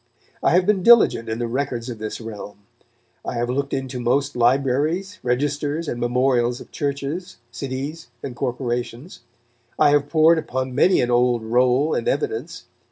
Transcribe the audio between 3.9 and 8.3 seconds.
most libraries, registers and memorials of churches, cities